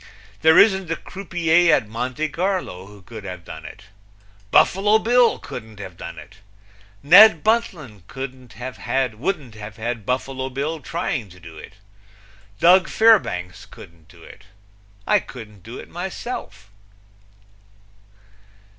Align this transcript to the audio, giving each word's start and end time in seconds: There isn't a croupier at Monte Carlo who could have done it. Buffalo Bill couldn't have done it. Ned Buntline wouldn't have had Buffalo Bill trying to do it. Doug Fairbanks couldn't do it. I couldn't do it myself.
There 0.41 0.57
isn't 0.57 0.89
a 0.89 0.95
croupier 0.95 1.71
at 1.75 1.87
Monte 1.87 2.29
Carlo 2.29 2.87
who 2.87 3.03
could 3.03 3.23
have 3.23 3.43
done 3.45 3.65
it. 3.65 3.83
Buffalo 4.49 4.97
Bill 4.97 5.37
couldn't 5.37 5.77
have 5.79 5.95
done 5.95 6.17
it. 6.17 6.37
Ned 7.03 7.43
Buntline 7.43 8.01
wouldn't 8.15 8.53
have 8.53 9.75
had 9.77 10.05
Buffalo 10.07 10.49
Bill 10.49 10.79
trying 10.81 11.29
to 11.29 11.39
do 11.39 11.55
it. 11.55 11.73
Doug 12.59 12.89
Fairbanks 12.89 13.67
couldn't 13.67 14.07
do 14.07 14.23
it. 14.23 14.45
I 15.05 15.19
couldn't 15.19 15.61
do 15.61 15.77
it 15.77 15.87
myself. 15.87 16.71